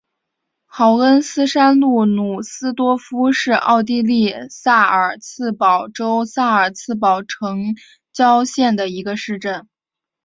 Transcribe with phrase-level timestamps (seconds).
[0.65, 7.75] 豪恩斯山麓努斯多夫是奥地利萨尔茨堡州萨尔茨堡城
[8.11, 9.69] 郊县的一个市镇。